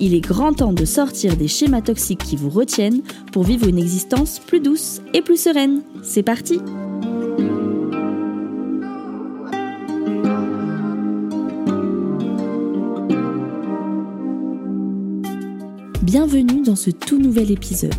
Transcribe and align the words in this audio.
Il 0.00 0.14
est 0.14 0.20
grand 0.20 0.52
temps 0.52 0.72
de 0.72 0.84
sortir 0.84 1.36
des 1.36 1.48
schémas 1.48 1.80
toxiques 1.80 2.24
qui 2.24 2.36
vous 2.36 2.50
retiennent 2.50 3.02
pour 3.32 3.44
vivre 3.44 3.68
une 3.68 3.78
existence 3.78 4.40
plus 4.40 4.60
douce 4.60 5.00
et 5.12 5.22
plus 5.22 5.40
sereine. 5.40 5.82
C'est 6.02 6.22
parti 6.22 6.58
Bienvenue 16.02 16.62
dans 16.62 16.76
ce 16.76 16.90
tout 16.90 17.18
nouvel 17.18 17.50
épisode. 17.50 17.92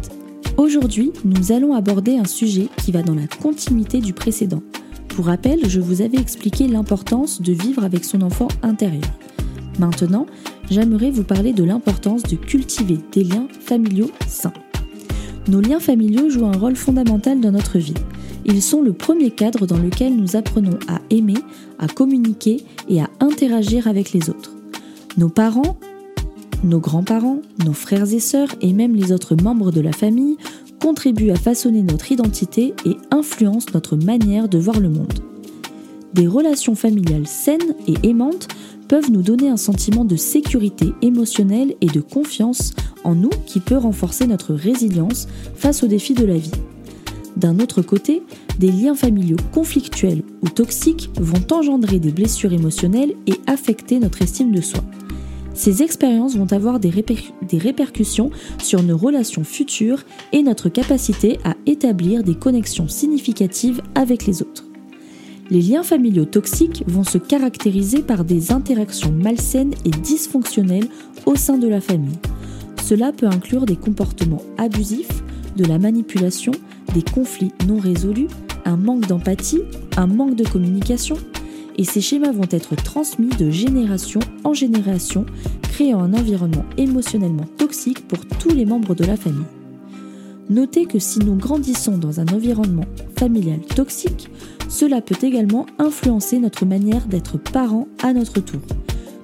Aujourd'hui, 0.57 1.11
nous 1.25 1.51
allons 1.51 1.73
aborder 1.73 2.17
un 2.17 2.25
sujet 2.25 2.69
qui 2.77 2.91
va 2.91 3.03
dans 3.03 3.15
la 3.15 3.27
continuité 3.27 3.99
du 3.99 4.13
précédent. 4.13 4.61
Pour 5.09 5.25
rappel, 5.25 5.69
je 5.69 5.79
vous 5.79 6.01
avais 6.01 6.17
expliqué 6.17 6.67
l'importance 6.67 7.41
de 7.41 7.53
vivre 7.53 7.83
avec 7.83 8.05
son 8.05 8.21
enfant 8.21 8.47
intérieur. 8.63 9.03
Maintenant, 9.79 10.27
j'aimerais 10.69 11.11
vous 11.11 11.23
parler 11.23 11.53
de 11.53 11.63
l'importance 11.63 12.23
de 12.23 12.35
cultiver 12.35 12.97
des 13.11 13.23
liens 13.23 13.47
familiaux 13.59 14.11
sains. 14.27 14.53
Nos 15.47 15.61
liens 15.61 15.79
familiaux 15.79 16.29
jouent 16.29 16.47
un 16.47 16.57
rôle 16.57 16.75
fondamental 16.75 17.39
dans 17.39 17.51
notre 17.51 17.77
vie. 17.77 17.93
Ils 18.45 18.61
sont 18.61 18.81
le 18.81 18.93
premier 18.93 19.31
cadre 19.31 19.65
dans 19.65 19.77
lequel 19.77 20.15
nous 20.15 20.35
apprenons 20.35 20.77
à 20.87 20.99
aimer, 21.09 21.37
à 21.79 21.87
communiquer 21.87 22.63
et 22.89 23.01
à 23.01 23.09
interagir 23.19 23.87
avec 23.87 24.11
les 24.13 24.29
autres. 24.29 24.53
Nos 25.17 25.29
parents, 25.29 25.77
nos 26.63 26.79
grands-parents, 26.79 27.41
nos 27.63 27.73
frères 27.73 28.11
et 28.11 28.19
sœurs 28.19 28.55
et 28.61 28.73
même 28.73 28.95
les 28.95 29.11
autres 29.11 29.35
membres 29.35 29.71
de 29.71 29.81
la 29.81 29.91
famille 29.91 30.37
contribuent 30.81 31.31
à 31.31 31.35
façonner 31.35 31.81
notre 31.81 32.11
identité 32.11 32.73
et 32.85 32.97
influencent 33.11 33.69
notre 33.73 33.95
manière 33.95 34.49
de 34.49 34.57
voir 34.57 34.79
le 34.79 34.89
monde. 34.89 35.13
Des 36.13 36.27
relations 36.27 36.75
familiales 36.75 37.27
saines 37.27 37.75
et 37.87 38.07
aimantes 38.07 38.47
peuvent 38.87 39.11
nous 39.11 39.21
donner 39.21 39.49
un 39.49 39.57
sentiment 39.57 40.05
de 40.05 40.15
sécurité 40.15 40.93
émotionnelle 41.01 41.75
et 41.81 41.87
de 41.87 42.01
confiance 42.01 42.73
en 43.03 43.15
nous 43.15 43.31
qui 43.45 43.59
peut 43.59 43.77
renforcer 43.77 44.27
notre 44.27 44.53
résilience 44.53 45.27
face 45.55 45.83
aux 45.83 45.87
défis 45.87 46.13
de 46.13 46.25
la 46.25 46.37
vie. 46.37 46.51
D'un 47.37 47.59
autre 47.59 47.81
côté, 47.81 48.23
des 48.59 48.71
liens 48.71 48.95
familiaux 48.95 49.37
conflictuels 49.53 50.23
ou 50.41 50.49
toxiques 50.49 51.09
vont 51.19 51.45
engendrer 51.51 51.99
des 51.99 52.11
blessures 52.11 52.53
émotionnelles 52.53 53.13
et 53.27 53.35
affecter 53.47 53.99
notre 53.99 54.21
estime 54.21 54.51
de 54.51 54.61
soi. 54.61 54.81
Ces 55.53 55.83
expériences 55.83 56.35
vont 56.35 56.51
avoir 56.51 56.79
des, 56.79 56.91
des, 56.91 57.57
répercussions 57.57 58.29
sur 58.61 58.83
nos 58.83 58.97
relations 58.97 59.45
futures 59.45 60.03
et 60.33 60.43
notre 60.43 60.67
capacité 60.67 61.39
à 61.45 61.55
établir 61.65 62.23
des 62.23 62.35
connexions 62.35 62.89
significatives 62.89 63.81
avec 63.95 64.25
les 64.25 64.41
autres. 64.41 64.65
Les 65.51 65.61
liens 65.61 65.83
familiaux 65.83 66.25
toxiques 66.25 66.83
vont 66.87 67.03
se 67.03 67.19
caractériser 67.19 68.01
par 68.01 68.25
des 68.25 68.51
interactions 68.51 69.11
malsaines 69.11 69.75
et 69.85 69.91
dysfonctionnelles 69.91 70.87
au 71.27 71.35
sein 71.35 71.59
de 71.59 71.67
la 71.67 71.81
famille. 71.81 72.17
Cela 72.83 73.11
peut 73.11 73.27
inclure 73.27 73.65
des 73.65 73.75
comportements 73.75 74.41
abusifs, 74.57 75.23
de 75.55 75.63
la 75.65 75.77
manipulation, 75.77 76.51
des 76.95 77.03
conflits 77.03 77.51
non 77.67 77.77
résolus, 77.77 78.27
un 78.65 78.75
manque 78.75 79.07
d'empathie, 79.07 79.61
un 79.97 80.07
manque 80.07 80.35
de 80.35 80.47
communication, 80.47 81.17
et 81.77 81.83
ces 81.83 82.01
schémas 82.01 82.31
vont 82.31 82.47
être 82.49 82.75
transmis 82.75 83.29
de 83.29 83.51
génération 83.51 84.21
en 84.43 84.53
génération, 84.53 85.27
créant 85.61 85.99
un 85.99 86.13
environnement 86.13 86.65
émotionnellement 86.77 87.45
toxique 87.57 88.07
pour 88.07 88.25
tous 88.25 88.49
les 88.49 88.65
membres 88.65 88.95
de 88.95 89.05
la 89.05 89.15
famille. 89.15 89.45
Notez 90.49 90.85
que 90.85 90.99
si 90.99 91.19
nous 91.19 91.35
grandissons 91.35 91.97
dans 91.97 92.19
un 92.19 92.27
environnement 92.27 92.85
familial 93.17 93.61
toxique, 93.61 94.29
cela 94.69 95.01
peut 95.01 95.17
également 95.25 95.65
influencer 95.79 96.39
notre 96.39 96.65
manière 96.65 97.07
d'être 97.07 97.37
parents 97.37 97.87
à 98.03 98.13
notre 98.13 98.41
tour. 98.41 98.61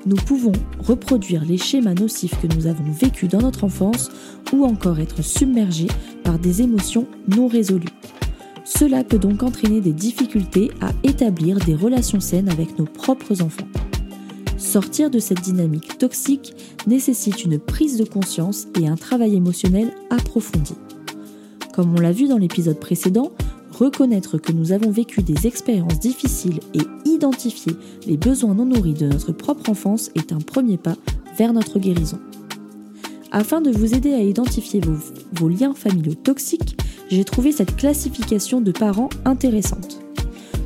Nous 0.08 0.16
pouvons 0.16 0.54
reproduire 0.80 1.46
les 1.46 1.58
schémas 1.58 1.94
nocifs 1.94 2.40
que 2.42 2.48
nous 2.56 2.66
avons 2.66 2.92
vécus 2.92 3.30
dans 3.30 3.42
notre 3.42 3.64
enfance 3.64 4.10
ou 4.52 4.66
encore 4.66 5.00
être 5.00 5.22
submergés 5.22 5.90
par 6.24 6.40
des 6.40 6.64
émotions 6.64 7.06
non 7.28 7.48
résolues. 7.48 7.86
Cela 8.66 9.04
peut 9.04 9.20
donc 9.20 9.44
entraîner 9.44 9.80
des 9.80 9.94
difficultés 9.94 10.72
à 10.82 10.92
établir 11.04 11.60
des 11.60 11.76
relations 11.76 12.20
saines 12.20 12.50
avec 12.50 12.80
nos 12.80 12.86
propres 12.86 13.44
enfants. 13.44 13.68
Sortir 14.58 15.12
de 15.12 15.20
cette 15.20 15.42
dynamique 15.42 15.98
toxique 16.00 16.54
nécessite 16.88 17.44
une 17.44 17.60
prise 17.60 17.98
de 17.98 18.06
conscience 18.06 18.68
et 18.80 18.88
un 18.88 18.96
travail 18.96 19.36
émotionnel 19.36 19.92
approfondi. 20.10 20.74
Comme 21.74 21.96
on 21.96 22.02
l'a 22.02 22.12
vu 22.12 22.28
dans 22.28 22.38
l'épisode 22.38 22.80
précédent, 22.80 23.32
reconnaître 23.72 24.38
que 24.38 24.52
nous 24.52 24.72
avons 24.74 24.92
vécu 24.92 25.22
des 25.22 25.48
expériences 25.48 26.00
difficiles 26.00 26.60
et 26.74 26.82
identifier 27.06 27.74
les 28.06 28.18
besoins 28.18 28.54
non 28.54 28.66
nourris 28.66 28.94
de 28.94 29.08
notre 29.08 29.32
propre 29.32 29.70
enfance 29.70 30.12
est 30.16 30.34
un 30.34 30.40
premier 30.40 30.78
pas 30.78 30.96
vers 31.38 31.54
notre 31.54 31.80
guérison. 31.80 32.20
Afin 33.32 33.62
de 33.62 33.72
vous 33.72 33.94
aider 33.94 34.14
à 34.14 34.22
identifier 34.22 34.82
vos, 34.82 35.48
liens 35.48 35.74
familiaux 35.74 36.16
toxiques, 36.16 36.78
j'ai 37.10 37.24
trouvé 37.24 37.54
cette 37.54 37.78
classification 37.78 38.60
de 38.60 38.74
parents 38.74 39.10
intéressante. 39.24 40.02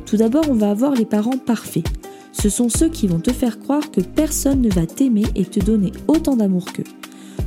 Tout 0.04 0.16
d'abord, 0.16 0.44
on 0.48 0.54
va 0.54 0.70
avoir 0.70 0.92
les 0.92 1.04
parents 1.04 1.38
parfaits. 1.38 1.86
Ce 2.32 2.48
sont 2.48 2.68
ceux 2.68 2.88
qui 2.88 3.06
vont 3.06 3.20
te 3.20 3.32
faire 3.32 3.60
croire 3.60 3.90
que 3.92 4.00
personne 4.00 4.60
ne 4.60 4.70
va 4.70 4.86
t'aimer 4.86 5.24
et 5.36 5.44
te 5.44 5.60
donner 5.60 5.92
autant 6.08 6.36
d'amour 6.36 6.72
qu'eux. 6.72 6.84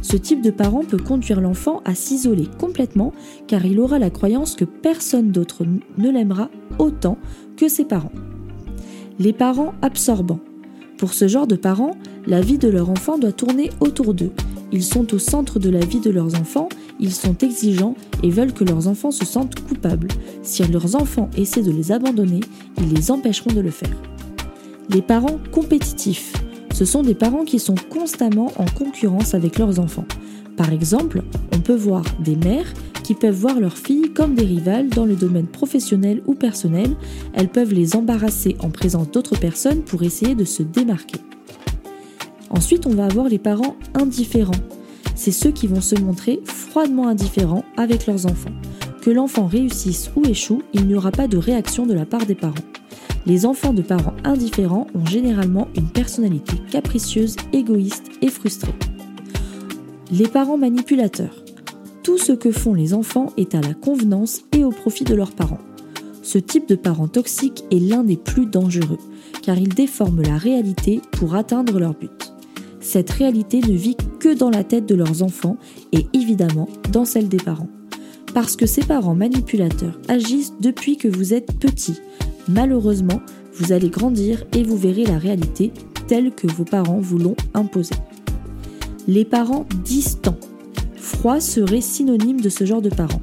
Ce 0.02 0.18
type 0.18 0.42
de 0.42 0.52
parent 0.52 0.84
peut 0.84 0.98
conduire 0.98 1.42
l'enfant 1.42 1.82
à 1.86 1.96
s'isoler 1.96 2.48
complètement 2.58 3.14
car 3.48 3.66
il 3.66 3.80
aura 3.80 4.00
la 4.00 4.10
croyance 4.10 4.56
que 4.56 4.66
personne 4.66 5.32
d'autre 5.32 5.66
ne 5.98 6.10
l'aimera 6.10 6.50
autant 6.78 7.18
que 7.58 7.68
ses 7.68 7.86
parents. 7.86 8.12
Les 9.20 9.34
parents 9.34 9.74
absorbants. 9.82 10.40
Pour 10.98 11.14
ce 11.14 11.28
genre 11.28 11.48
de 11.48 11.56
parents, 11.56 11.96
la 12.26 12.42
vie 12.42 12.58
de 12.58 12.70
leur 12.70 12.90
enfant 12.90 13.18
doit 13.18 13.32
tourner 13.32 13.70
autour 13.80 14.14
d'eux. 14.14 14.32
Ils 14.72 14.84
sont 14.84 15.14
au 15.14 15.20
centre 15.20 15.60
de 15.60 15.70
la 15.70 15.80
vie 15.80 16.00
de 16.00 16.12
leurs 16.12 16.40
enfants, 16.40 16.70
ils 17.00 17.14
sont 17.14 17.38
exigeants 17.38 17.96
et 18.22 18.30
veulent 18.30 18.54
que 18.54 18.64
leurs 18.64 18.88
enfants 18.88 19.12
se 19.12 19.26
sentent 19.26 19.60
coupables. 19.68 20.10
Si 20.44 20.64
leurs 20.64 20.96
enfants 20.96 21.30
essaient 21.36 21.64
de 21.64 21.72
les 21.72 21.92
abandonner, 21.92 22.42
ils 22.78 22.94
les 22.94 23.12
empêcheront 23.12 23.52
de 23.52 23.62
le 23.62 23.72
faire. 23.72 23.96
Les 24.90 25.02
parents 25.02 25.40
compétitifs. 25.52 26.34
Ce 26.80 26.86
sont 26.86 27.04
des 27.04 27.14
parents 27.14 27.44
qui 27.44 27.60
sont 27.60 27.76
constamment 27.90 28.54
en 28.56 28.64
concurrence 28.64 29.34
avec 29.34 29.60
leurs 29.60 29.82
enfants. 29.82 30.06
Par 30.56 30.72
exemple, 30.72 31.24
on 31.54 31.60
peut 31.60 31.76
voir 31.76 32.06
des 32.24 32.38
mères 32.38 32.74
qui 33.04 33.16
peuvent 33.16 33.36
voir 33.36 33.60
leurs 33.60 33.78
filles 33.78 34.14
comme 34.14 34.34
des 34.34 34.46
rivales 34.46 34.88
dans 34.88 35.04
le 35.04 35.18
domaine 35.18 35.48
professionnel 35.48 36.22
ou 36.26 36.36
personnel. 36.36 36.96
Elles 37.34 37.50
peuvent 37.50 37.74
les 37.74 37.98
embarrasser 37.98 38.56
en 38.62 38.70
présence 38.70 39.12
d'autres 39.12 39.38
personnes 39.38 39.82
pour 39.82 40.04
essayer 40.04 40.36
de 40.36 40.46
se 40.46 40.64
démarquer. 40.64 41.20
Ensuite, 42.50 42.88
on 42.88 42.94
va 42.94 43.08
avoir 43.08 43.28
les 43.28 43.40
parents 43.40 43.76
indifférents. 43.94 44.54
C'est 45.16 45.34
ceux 45.34 45.52
qui 45.52 45.68
vont 45.68 45.82
se 45.82 46.00
montrer 46.00 46.40
froidement 46.46 47.10
indifférents 47.10 47.66
avec 47.76 48.08
leurs 48.08 48.26
enfants. 48.26 48.56
Que 49.02 49.10
l'enfant 49.10 49.48
réussisse 49.48 50.12
ou 50.16 50.24
échoue, 50.26 50.62
il 50.72 50.88
n'y 50.88 50.96
aura 50.96 51.12
pas 51.12 51.28
de 51.28 51.36
réaction 51.36 51.86
de 51.86 51.94
la 51.94 52.06
part 52.06 52.26
des 52.26 52.36
parents. 52.36 52.56
Les 53.26 53.46
enfants 53.46 53.74
de 53.74 53.82
parents 53.82 54.16
indifférents 54.24 54.88
ont 54.96 55.06
généralement 55.06 55.68
une 55.76 55.90
personnalité 55.90 56.54
capricieuse, 56.72 57.36
égoïste 57.54 58.10
et 58.22 58.30
frustrée. 58.30 58.74
Les 60.12 60.28
parents 60.28 60.58
manipulateurs. 60.58 61.44
Tout 62.04 62.18
ce 62.18 62.32
que 62.32 62.52
font 62.52 62.74
les 62.74 62.94
enfants 62.94 63.34
est 63.38 63.54
à 63.54 63.62
la 63.62 63.74
convenance 63.74 64.42
et 64.54 64.64
au 64.64 64.72
profit 64.72 65.04
de 65.04 65.14
leurs 65.14 65.34
parents. 65.34 65.60
Ce 66.24 66.38
type 66.38 66.68
de 66.68 66.76
parent 66.76 67.08
toxique 67.08 67.64
est 67.72 67.80
l'un 67.80 68.04
des 68.04 68.18
plus 68.18 68.46
dangereux, 68.46 69.00
car 69.42 69.58
il 69.58 69.70
déforme 69.70 70.22
la 70.22 70.38
réalité 70.38 71.02
pour 71.12 71.36
atteindre 71.36 71.80
leur 71.80 71.94
but. 71.94 72.34
Cette 72.80 73.10
réalité 73.10 73.60
ne 73.60 73.74
vit 73.74 73.98
que 74.20 74.34
dans 74.34 74.50
la 74.50 74.64
tête 74.64 74.86
de 74.86 74.96
leurs 74.96 75.22
enfants 75.22 75.58
et 75.92 76.08
évidemment 76.14 76.70
dans 76.92 77.06
celle 77.06 77.28
des 77.28 77.38
parents. 77.38 77.70
Parce 78.40 78.56
que 78.56 78.66
ces 78.66 78.84
parents 78.84 79.16
manipulateurs 79.16 80.00
agissent 80.08 80.54
depuis 80.62 80.96
que 80.96 81.10
vous 81.10 81.34
êtes 81.34 81.60
petit, 81.60 82.00
Malheureusement, 82.48 83.20
vous 83.54 83.74
allez 83.74 83.90
grandir 83.90 84.46
et 84.54 84.64
vous 84.64 84.78
verrez 84.78 85.04
la 85.04 85.18
réalité 85.18 85.74
telle 86.08 86.32
que 86.32 86.48
vos 86.48 86.64
parents 86.64 87.02
vous 87.02 87.18
l'ont 87.18 87.36
imposée. 87.54 87.98
Les 89.10 89.26
parents 89.26 89.66
distants. 89.84 90.38
Froid 90.96 91.42
serait 91.42 91.82
synonyme 91.82 92.40
de 92.40 92.48
ce 92.48 92.64
genre 92.64 92.82
de 92.82 92.90
parents, 92.90 93.22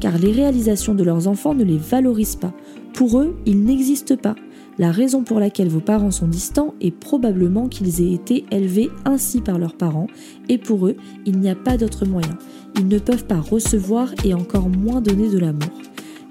car 0.00 0.18
les 0.18 0.32
réalisations 0.32 0.96
de 0.96 1.04
leurs 1.04 1.28
enfants 1.28 1.54
ne 1.54 1.62
les 1.62 1.78
valorisent 1.78 2.34
pas. 2.34 2.52
Pour 2.92 3.20
eux, 3.20 3.36
ils 3.46 3.62
n'existent 3.62 4.16
pas. 4.16 4.34
La 4.78 4.92
raison 4.92 5.22
pour 5.22 5.40
laquelle 5.40 5.68
vos 5.68 5.80
parents 5.80 6.10
sont 6.10 6.28
distants 6.28 6.74
est 6.82 6.90
probablement 6.90 7.68
qu'ils 7.68 8.02
aient 8.02 8.12
été 8.12 8.44
élevés 8.50 8.90
ainsi 9.06 9.40
par 9.40 9.58
leurs 9.58 9.74
parents 9.74 10.08
et 10.50 10.58
pour 10.58 10.86
eux, 10.86 10.96
il 11.24 11.38
n'y 11.38 11.48
a 11.48 11.54
pas 11.54 11.78
d'autre 11.78 12.04
moyen. 12.04 12.36
Ils 12.76 12.86
ne 12.86 12.98
peuvent 12.98 13.24
pas 13.24 13.40
recevoir 13.40 14.10
et 14.22 14.34
encore 14.34 14.68
moins 14.68 15.00
donner 15.00 15.30
de 15.30 15.38
l'amour. 15.38 15.70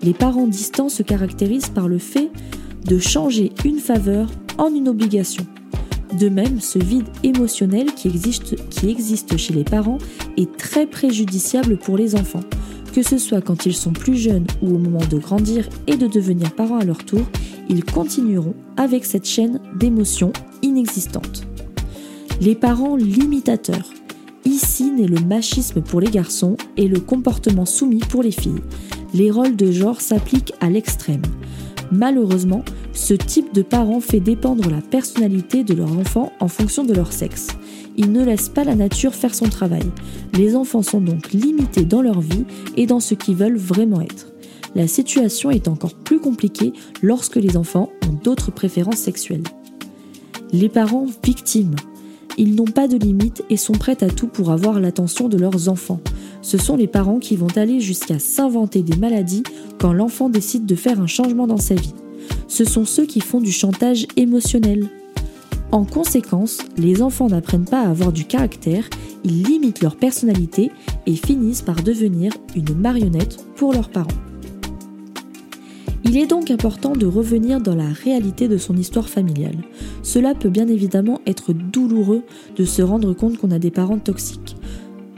Les 0.03 0.13
parents 0.13 0.45
distants 0.45 0.89
se 0.89 1.01
caractérisent 1.01 1.69
par 1.69 1.87
le 1.87 1.97
fait 1.97 2.29
de 2.85 2.99
changer 2.99 3.51
une 3.63 3.79
faveur 3.79 4.29
en 4.59 4.67
une 4.67 4.89
obligation. 4.89 5.45
De 6.19 6.29
même, 6.29 6.61
ce 6.61 6.77
vide 6.77 7.07
émotionnel 7.23 7.93
qui 7.95 8.07
existe, 8.07 8.55
qui 8.69 8.89
existe 8.89 9.37
chez 9.37 9.53
les 9.53 9.63
parents 9.63 9.97
est 10.37 10.55
très 10.55 10.85
préjudiciable 10.85 11.77
pour 11.77 11.97
les 11.97 12.13
enfants. 12.13 12.43
Que 12.93 13.01
ce 13.01 13.17
soit 13.17 13.41
quand 13.41 13.65
ils 13.65 13.75
sont 13.75 13.91
plus 13.91 14.15
jeunes 14.15 14.45
ou 14.61 14.75
au 14.75 14.77
moment 14.77 15.05
de 15.09 15.17
grandir 15.17 15.67
et 15.87 15.97
de 15.97 16.07
devenir 16.07 16.53
parents 16.53 16.77
à 16.77 16.85
leur 16.85 17.03
tour, 17.03 17.25
ils 17.69 17.83
continueront 17.83 18.55
avec 18.77 19.05
cette 19.05 19.25
chaîne 19.25 19.59
d'émotions 19.77 20.33
inexistantes. 20.61 21.43
Les 22.41 22.55
parents 22.55 22.95
limitateurs. 22.95 23.89
Ici 24.43 24.91
naît 24.91 25.07
le 25.07 25.19
machisme 25.25 25.81
pour 25.81 26.01
les 26.01 26.11
garçons 26.11 26.57
et 26.77 26.87
le 26.87 26.99
comportement 26.99 27.65
soumis 27.65 27.99
pour 27.99 28.21
les 28.21 28.31
filles. 28.31 28.61
Les 29.13 29.31
rôles 29.31 29.55
de 29.55 29.71
genre 29.71 30.01
s'appliquent 30.01 30.53
à 30.59 30.69
l'extrême. 30.69 31.21
Malheureusement, 31.91 32.63
ce 32.93 33.13
type 33.13 33.53
de 33.53 33.61
parents 33.61 34.01
fait 34.01 34.19
dépendre 34.19 34.69
la 34.69 34.81
personnalité 34.81 35.63
de 35.63 35.73
leur 35.73 35.91
enfant 35.97 36.31
en 36.39 36.47
fonction 36.47 36.83
de 36.83 36.93
leur 36.93 37.13
sexe. 37.13 37.47
Ils 37.97 38.11
ne 38.11 38.23
laissent 38.23 38.49
pas 38.49 38.63
la 38.63 38.75
nature 38.75 39.15
faire 39.15 39.33
son 39.33 39.47
travail. 39.47 39.85
Les 40.33 40.55
enfants 40.55 40.81
sont 40.81 41.01
donc 41.01 41.31
limités 41.31 41.85
dans 41.85 42.01
leur 42.01 42.19
vie 42.19 42.45
et 42.75 42.85
dans 42.85 42.99
ce 42.99 43.15
qu'ils 43.15 43.35
veulent 43.35 43.57
vraiment 43.57 44.01
être. 44.01 44.34
La 44.75 44.87
situation 44.87 45.49
est 45.49 45.67
encore 45.67 45.93
plus 45.93 46.19
compliquée 46.19 46.73
lorsque 47.01 47.37
les 47.37 47.57
enfants 47.57 47.89
ont 48.07 48.13
d'autres 48.23 48.51
préférences 48.51 48.97
sexuelles. 48.97 49.43
Les 50.51 50.69
parents 50.69 51.07
victimes. 51.23 51.75
Ils 52.37 52.55
n'ont 52.55 52.65
pas 52.65 52.89
de 52.89 52.97
limites 52.97 53.43
et 53.49 53.55
sont 53.55 53.73
prêts 53.73 54.03
à 54.03 54.09
tout 54.09 54.27
pour 54.27 54.51
avoir 54.51 54.81
l'attention 54.81 55.29
de 55.29 55.37
leurs 55.37 55.69
enfants. 55.69 56.01
Ce 56.41 56.57
sont 56.57 56.75
les 56.75 56.87
parents 56.87 57.19
qui 57.19 57.37
vont 57.37 57.55
aller 57.55 57.79
jusqu'à 57.79 58.19
s'inventer 58.19 58.81
des 58.81 58.97
maladies 58.97 59.43
quand 59.79 59.93
l'enfant 59.93 60.29
décide 60.29 60.65
de 60.65 60.75
faire 60.75 60.99
un 60.99 61.07
changement 61.07 61.47
dans 61.47 61.57
sa 61.57 61.75
vie 61.75 61.93
ce 62.47 62.63
sont 62.63 62.85
ceux 62.85 63.05
qui 63.05 63.21
font 63.21 63.41
du 63.41 63.51
chantage 63.51 64.07
émotionnel. 64.15 64.87
En 65.71 65.83
conséquence, 65.83 66.59
les 66.77 67.01
enfants 67.01 67.27
n'apprennent 67.27 67.65
pas 67.65 67.81
à 67.81 67.89
avoir 67.89 68.11
du 68.11 68.25
caractère, 68.25 68.89
ils 69.23 69.43
limitent 69.43 69.81
leur 69.81 69.95
personnalité 69.95 70.71
et 71.05 71.15
finissent 71.15 71.63
par 71.63 71.81
devenir 71.81 72.31
une 72.55 72.75
marionnette 72.75 73.45
pour 73.55 73.73
leurs 73.73 73.89
parents. 73.89 74.07
Il 76.07 76.17
est 76.17 76.27
donc 76.27 76.51
important 76.51 76.93
de 76.93 77.07
revenir 77.07 77.59
dans 77.59 77.73
la 77.73 77.89
réalité 77.89 78.47
de 78.47 78.57
son 78.57 78.77
histoire 78.77 79.09
familiale. 79.09 79.57
Cela 80.03 80.35
peut 80.35 80.49
bien 80.49 80.67
évidemment 80.67 81.19
être 81.25 81.51
douloureux 81.51 82.21
de 82.55 82.63
se 82.63 82.83
rendre 82.83 83.13
compte 83.13 83.37
qu'on 83.37 83.49
a 83.49 83.57
des 83.57 83.71
parents 83.71 83.97
toxiques. 83.97 84.55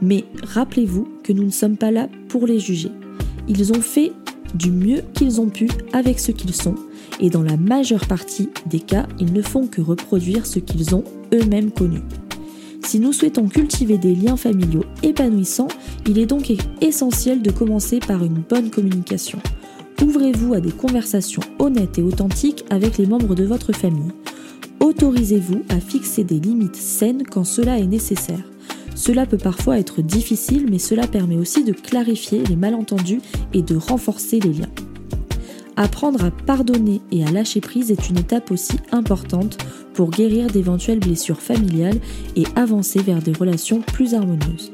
Mais 0.02 0.24
rappelez-vous 0.44 1.10
que 1.24 1.34
nous 1.34 1.44
ne 1.44 1.52
sommes 1.52 1.76
pas 1.76 1.92
là 1.92 2.08
pour 2.30 2.48
les 2.48 2.60
juger. 2.60 2.92
Ils 3.50 3.74
ont 3.74 3.82
fait 3.82 4.14
du 4.56 4.72
mieux 4.72 5.02
qu'ils 5.14 5.42
ont 5.42 5.50
pu 5.50 5.68
avec 5.92 6.20
ce 6.20 6.32
qu'ils 6.32 6.56
sont 6.56 6.76
et 7.20 7.30
dans 7.30 7.44
la 7.44 7.58
majeure 7.58 8.08
partie 8.08 8.48
des 8.66 8.80
cas, 8.80 9.08
ils 9.20 9.34
ne 9.34 9.42
font 9.42 9.68
que 9.68 9.82
reproduire 9.82 10.46
ce 10.46 10.60
qu'ils 10.60 10.96
ont 10.96 11.04
eux-mêmes 11.34 11.72
connu. 11.72 12.00
Si 12.86 13.02
nous 13.02 13.12
souhaitons 13.12 13.50
cultiver 13.50 13.98
des 13.98 14.16
liens 14.16 14.38
familiaux 14.38 14.86
épanouissants, 15.04 15.68
il 16.08 16.18
est 16.18 16.26
donc 16.26 16.54
essentiel 16.80 17.42
de 17.42 17.52
commencer 17.52 18.00
par 18.00 18.24
une 18.24 18.42
bonne 18.48 18.70
communication. 18.70 19.40
Ouvrez-vous 20.02 20.54
à 20.54 20.60
des 20.60 20.72
conversations 20.72 21.42
honnêtes 21.60 21.98
et 21.98 22.04
authentiques 22.04 22.66
avec 22.70 22.98
les 22.98 23.08
membres 23.08 23.36
de 23.36 23.44
votre 23.44 23.74
famille. 23.74 24.12
Autorisez-vous 24.80 25.64
à 25.70 25.80
fixer 25.80 26.24
des 26.24 26.40
limites 26.40 26.76
saines 26.76 27.24
quand 27.24 27.44
cela 27.44 27.80
est 27.80 27.88
nécessaire. 27.88 28.44
Cela 28.96 29.26
peut 29.26 29.38
parfois 29.38 29.80
être 29.80 30.02
difficile, 30.02 30.68
mais 30.70 30.80
cela 30.80 31.08
permet 31.08 31.38
aussi 31.38 31.64
de 31.64 31.74
clarifier 31.74 32.44
les 32.44 32.56
malentendus 32.56 33.22
et 33.54 33.62
de 33.62 33.76
renforcer 33.76 34.40
les 34.40 34.54
liens. 34.54 34.72
Apprendre 35.76 36.26
à 36.26 36.32
pardonner 36.32 37.02
et 37.12 37.24
à 37.24 37.32
lâcher 37.32 37.62
prise 37.62 37.92
est 37.92 38.10
une 38.10 38.18
étape 38.18 38.50
aussi 38.50 38.78
importante 38.92 39.58
pour 39.94 40.10
guérir 40.10 40.48
d'éventuelles 40.48 41.00
blessures 41.00 41.42
familiales 41.42 42.00
et 42.36 42.46
avancer 42.56 43.00
vers 43.00 43.22
des 43.22 43.34
relations 43.34 43.82
plus 43.82 44.16
harmonieuses. 44.16 44.72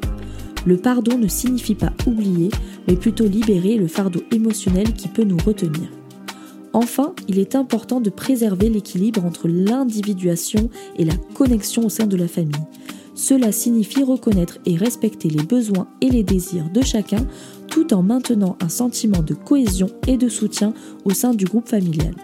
Le 0.66 0.78
pardon 0.78 1.18
ne 1.18 1.28
signifie 1.28 1.76
pas 1.76 1.94
oublier, 2.08 2.50
mais 2.88 2.96
plutôt 2.96 3.28
libérer 3.28 3.76
le 3.76 3.88
fardeau 3.88 4.22
émotionnel 4.32 4.94
qui 4.94 5.08
peut 5.08 5.24
nous 5.24 5.38
retenir. 5.38 5.90
Enfin, 6.74 7.14
il 7.28 7.38
est 7.38 7.56
important 7.56 8.02
de 8.02 8.10
préserver 8.10 8.70
l'équilibre 8.70 9.24
entre 9.24 9.48
l'individuation 9.48 10.70
et 10.98 11.06
la 11.06 11.16
connexion 11.36 11.86
au 11.86 11.90
sein 11.90 12.08
de 12.08 12.18
la 12.18 12.28
famille. 12.28 12.56
Cela 13.14 13.52
signifie 13.52 14.04
reconnaître 14.04 14.58
et 14.66 14.76
respecter 14.76 15.30
les 15.30 15.44
besoins 15.44 15.88
et 16.02 16.10
les 16.10 16.24
désirs 16.24 16.72
de 16.74 16.82
chacun 16.82 17.28
tout 17.68 17.94
en 17.94 18.02
maintenant 18.02 18.58
un 18.60 18.70
sentiment 18.70 19.22
de 19.22 19.36
cohésion 19.36 19.90
et 20.08 20.18
de 20.18 20.30
soutien 20.30 20.74
au 21.06 21.12
sein 21.12 21.34
du 21.34 21.46
groupe 21.46 21.68
familial. 21.68 22.16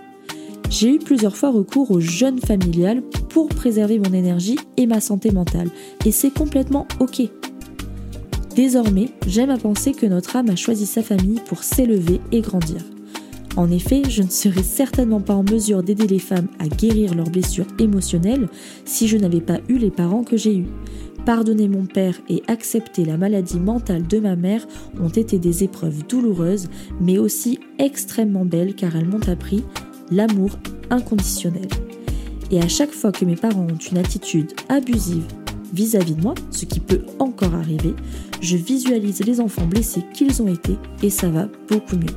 J'ai 0.70 0.96
eu 0.96 1.00
plusieurs 1.00 1.36
fois 1.36 1.52
recours 1.52 1.92
au 1.92 2.00
jeûne 2.00 2.40
familial 2.40 3.02
pour 3.30 3.50
préserver 3.50 4.00
mon 4.00 4.14
énergie 4.14 4.58
et 4.78 4.86
ma 4.86 5.00
santé 5.00 5.32
mentale, 5.32 5.70
et 6.06 6.12
c'est 6.12 6.32
complètement 6.32 6.88
ok. 7.00 7.22
Désormais, 8.60 9.12
j'aime 9.26 9.52
à 9.52 9.58
penser 9.58 9.94
que 9.94 10.06
notre 10.06 10.36
âme 10.36 10.50
a 10.50 10.58
choisi 10.58 10.86
sa 10.86 11.02
famille 11.02 11.40
pour 11.46 11.64
s'élever 11.64 12.20
et 12.34 12.42
grandir. 12.42 12.82
En 13.56 13.72
effet, 13.72 14.02
je 14.10 14.22
ne 14.22 14.28
serais 14.28 14.64
certainement 14.64 15.22
pas 15.22 15.34
en 15.34 15.44
mesure 15.44 15.82
d'aider 15.82 16.08
les 16.08 16.20
femmes 16.20 16.50
à 16.60 16.68
guérir 16.68 17.16
leurs 17.16 17.30
blessures 17.30 17.68
émotionnelles 17.80 18.50
si 18.84 19.08
je 19.08 19.16
n'avais 19.16 19.40
pas 19.40 19.62
eu 19.70 19.78
les 19.78 19.92
parents 19.92 20.26
que 20.26 20.36
j'ai 20.36 20.58
eus. 20.58 20.68
Pardonner 21.26 21.70
mon 21.70 21.86
père 21.86 22.20
et 22.28 22.44
accepter 22.48 23.06
la 23.06 23.16
maladie 23.16 23.62
mentale 23.62 24.06
de 24.06 24.20
ma 24.20 24.36
mère 24.36 24.68
ont 25.00 25.08
été 25.08 25.40
des 25.40 25.64
épreuves 25.64 26.06
douloureuses, 26.06 26.68
mais 27.00 27.18
aussi 27.18 27.60
extrêmement 27.78 28.44
belles 28.44 28.76
car 28.76 28.94
elles 28.98 29.08
m'ont 29.08 29.30
appris 29.30 29.64
l'amour 30.12 30.50
inconditionnel. 30.90 31.70
Et 32.52 32.60
à 32.62 32.68
chaque 32.68 32.92
fois 32.92 33.14
que 33.14 33.24
mes 33.24 33.38
parents 33.38 33.68
ont 33.72 33.90
une 33.90 34.00
attitude 34.00 34.52
abusive 34.68 35.28
vis-à-vis 35.74 36.16
de 36.16 36.22
moi, 36.22 36.36
ce 36.52 36.66
qui 36.66 36.80
peut 36.80 37.02
encore 37.20 37.56
arriver, 37.56 37.94
je 38.42 38.58
visualise 38.58 39.24
les 39.26 39.40
enfants 39.40 39.66
blessés 39.66 40.04
qu'ils 40.14 40.42
ont 40.42 40.48
été 40.48 40.78
et 41.04 41.10
ça 41.10 41.30
va 41.30 41.48
beaucoup 41.70 41.96
mieux. 41.96 42.16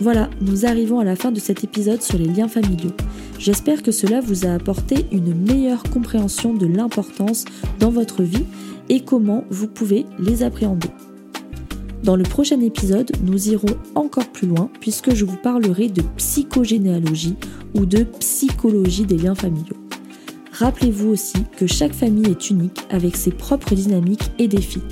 Voilà, 0.00 0.28
nous 0.40 0.66
arrivons 0.66 0.98
à 0.98 1.04
la 1.04 1.16
fin 1.16 1.30
de 1.30 1.38
cet 1.38 1.62
épisode 1.62 2.02
sur 2.02 2.18
les 2.18 2.26
liens 2.26 2.48
familiaux. 2.48 2.90
J'espère 3.38 3.82
que 3.82 3.92
cela 3.92 4.20
vous 4.20 4.46
a 4.46 4.50
apporté 4.50 5.06
une 5.12 5.34
meilleure 5.34 5.82
compréhension 5.84 6.54
de 6.54 6.66
l'importance 6.66 7.44
dans 7.78 7.90
votre 7.90 8.22
vie 8.22 8.44
et 8.88 9.00
comment 9.00 9.44
vous 9.50 9.68
pouvez 9.68 10.06
les 10.18 10.42
appréhender. 10.42 10.88
Dans 12.02 12.16
le 12.16 12.24
prochain 12.24 12.60
épisode, 12.60 13.12
nous 13.22 13.48
irons 13.48 13.76
encore 13.94 14.28
plus 14.28 14.48
loin 14.48 14.68
puisque 14.80 15.14
je 15.14 15.24
vous 15.24 15.36
parlerai 15.36 15.88
de 15.88 16.02
psychogénéalogie 16.16 17.36
ou 17.74 17.86
de 17.86 18.02
psychologie 18.18 19.04
des 19.04 19.18
liens 19.18 19.36
familiaux. 19.36 19.81
Rappelez-vous 20.62 21.08
aussi 21.08 21.38
que 21.56 21.66
chaque 21.66 21.92
famille 21.92 22.30
est 22.30 22.48
unique 22.48 22.78
avec 22.88 23.16
ses 23.16 23.32
propres 23.32 23.74
dynamiques 23.74 24.30
et 24.38 24.46
défis. 24.46 24.82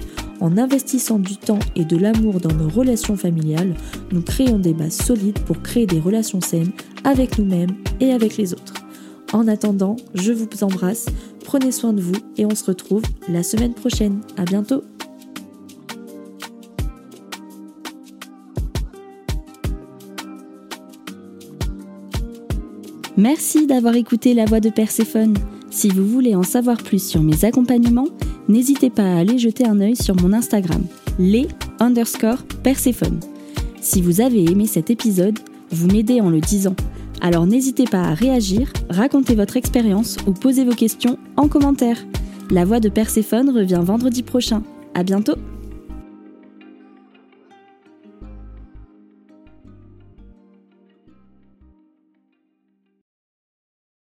En 0.41 0.59
investissant 0.59 1.21
du 1.21 1.37
temps 1.37 1.61
et 1.77 1.85
de 1.85 1.97
l'amour 1.97 2.41
dans 2.41 2.53
nos 2.53 2.69
relations 2.69 3.17
familiales, 3.17 3.77
nous 4.11 4.21
créons 4.21 4.59
des 4.59 4.73
bases 4.73 4.97
solides 4.97 5.39
pour 5.45 5.63
créer 5.63 5.87
des 5.87 6.01
relations 6.01 6.41
saines 6.41 6.73
avec 7.05 7.39
nous-mêmes 7.39 7.77
et 8.01 8.13
avec 8.13 8.37
les 8.37 8.53
autres. 8.53 8.75
En 9.33 9.47
attendant, 9.47 9.95
je 10.15 10.33
vous 10.33 10.49
embrasse, 10.63 11.07
prenez 11.45 11.71
soin 11.71 11.93
de 11.93 12.01
vous 12.01 12.19
et 12.37 12.45
on 12.47 12.55
se 12.57 12.65
retrouve 12.65 13.03
la 13.29 13.45
semaine 13.45 13.75
prochaine. 13.75 14.23
À 14.37 14.43
bientôt! 14.43 14.83
Merci 23.17 23.69
d'avoir 23.69 23.95
écouté 23.95 24.35
la 24.35 24.47
voix 24.47 24.59
de 24.59 24.71
Perséphone. 24.71 25.37
Si 25.71 25.89
vous 25.89 26.05
voulez 26.05 26.35
en 26.35 26.43
savoir 26.43 26.79
plus 26.79 27.03
sur 27.03 27.23
mes 27.23 27.45
accompagnements, 27.45 28.09
n'hésitez 28.49 28.91
pas 28.91 29.05
à 29.05 29.19
aller 29.19 29.39
jeter 29.39 29.65
un 29.65 29.81
œil 29.81 29.95
sur 29.95 30.21
mon 30.21 30.33
Instagram, 30.33 30.83
les 31.19 31.47
underscore 31.79 32.43
Perséphone. 32.63 33.21
Si 33.81 34.03
vous 34.03 34.21
avez 34.21 34.45
aimé 34.45 34.67
cet 34.67 34.91
épisode, 34.91 35.39
vous 35.71 35.87
m'aidez 35.87 36.21
en 36.21 36.29
le 36.29 36.41
disant. 36.41 36.75
Alors 37.21 37.47
n'hésitez 37.47 37.85
pas 37.85 38.03
à 38.03 38.15
réagir, 38.15 38.73
raconter 38.89 39.35
votre 39.35 39.57
expérience 39.57 40.17
ou 40.27 40.33
poser 40.33 40.65
vos 40.65 40.75
questions 40.75 41.19
en 41.37 41.49
commentaire. 41.49 41.99
La 42.51 42.65
voix 42.65 42.81
de 42.81 42.89
Perséphone 42.89 43.51
revient 43.51 43.81
vendredi 43.83 44.23
prochain. 44.23 44.63
À 44.95 45.05
bientôt! 45.05 45.37